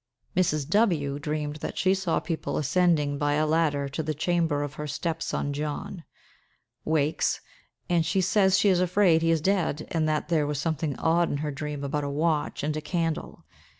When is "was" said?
10.47-10.59